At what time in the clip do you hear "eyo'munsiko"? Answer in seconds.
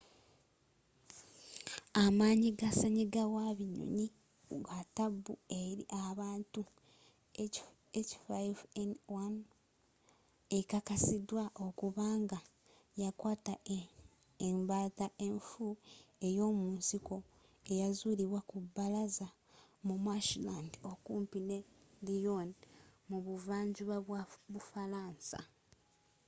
16.27-17.15